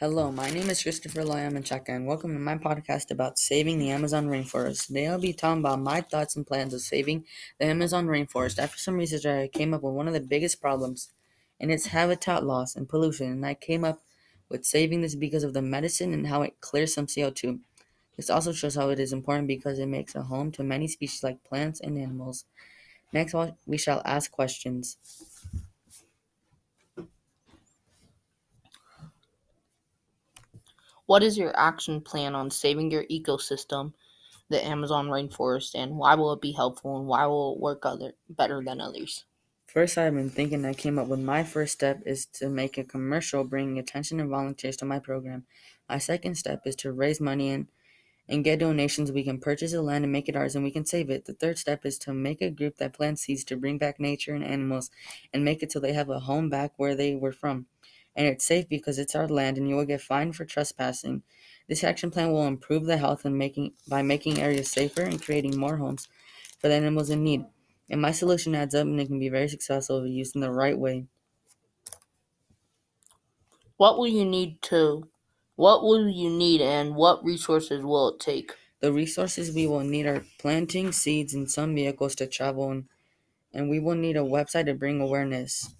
[0.00, 4.28] Hello, my name is Christopher Loyamanchaka, and welcome to my podcast about saving the Amazon
[4.28, 4.86] rainforest.
[4.86, 7.24] Today I'll be talking about my thoughts and plans of saving
[7.58, 8.60] the Amazon rainforest.
[8.60, 11.10] After some research, I came up with one of the biggest problems,
[11.58, 13.26] and it's habitat loss and pollution.
[13.32, 14.00] And I came up
[14.48, 17.58] with saving this because of the medicine and how it clears some CO2.
[18.16, 21.24] This also shows how it is important because it makes a home to many species
[21.24, 22.44] like plants and animals.
[23.12, 23.34] Next,
[23.66, 24.96] we shall ask questions.
[31.08, 33.94] What is your action plan on saving your ecosystem,
[34.50, 38.12] the Amazon rainforest, and why will it be helpful and why will it work other
[38.28, 39.24] better than others?
[39.64, 42.84] First, I've been thinking I came up with my first step is to make a
[42.84, 45.46] commercial bringing attention and volunteers to my program.
[45.88, 47.68] My second step is to raise money and
[48.28, 49.10] and get donations.
[49.10, 51.24] We can purchase the land and make it ours and we can save it.
[51.24, 54.34] The third step is to make a group that plants seeds to bring back nature
[54.34, 54.90] and animals
[55.32, 57.64] and make it so they have a home back where they were from
[58.18, 61.24] and it's safe because it's our land and you will get fined for trespassing.
[61.68, 65.58] This action plan will improve the health and making by making areas safer and creating
[65.58, 66.08] more homes
[66.58, 67.46] for the animals in need.
[67.90, 70.52] And my solution adds up and it can be very successful if used in the
[70.52, 71.06] right way.
[73.78, 75.10] What will you need to
[75.56, 78.52] what will you need and what resources will it take?
[78.80, 82.88] The resources we will need are planting seeds and some vehicles to travel and,
[83.52, 85.74] and we will need a website to bring awareness.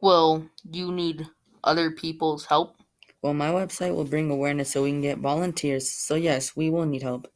[0.00, 1.28] Will you need
[1.62, 2.76] other people's help?
[3.20, 5.92] Well, my website will bring awareness so we can get volunteers.
[5.92, 7.30] So, yes, we will need help.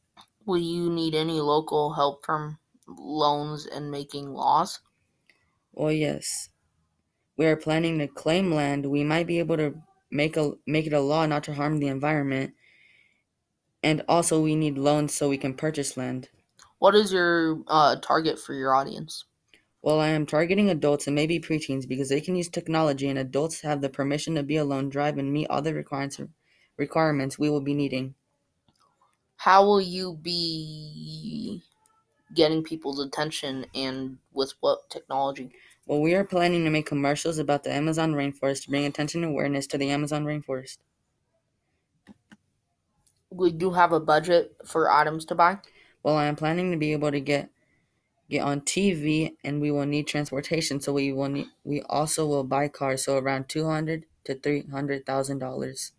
[0.45, 4.81] Will you need any local help from loans and making laws?
[5.73, 6.51] Well, yes.
[7.37, 8.87] We are planning to claim land.
[8.91, 11.89] We might be able to make a make it a law not to harm the
[11.89, 12.55] environment.
[13.83, 16.31] And also, we need loans so we can purchase land.
[16.79, 19.25] What is your uh, target for your audience?
[19.83, 23.61] Well, I am targeting adults and maybe preteens because they can use technology and adults
[23.61, 27.75] have the permission to be alone, drive, and meet all the requirements we will be
[27.75, 28.15] needing.
[29.37, 31.65] How will you be
[32.35, 35.55] getting people's attention and with what technology?
[35.85, 39.33] Well, we are planning to make commercials about the Amazon rainforest to bring attention and
[39.33, 40.79] awareness to the Amazon rainforest.
[43.31, 45.59] Would you have a budget for items to buy?
[46.03, 47.51] Well, I am planning to be able to get
[48.31, 50.81] get on TV, and we will need transportation.
[50.81, 53.05] So we will need, we also will buy cars.
[53.05, 55.93] So around two hundred to three hundred thousand dollars.